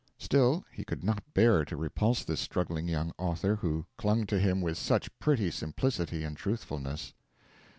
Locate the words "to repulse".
1.63-2.23